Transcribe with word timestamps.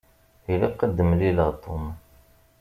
Ilaq 0.51 0.79
ad 0.85 0.91
d-mmlileɣ 0.95 1.49
Tom. 1.63 1.83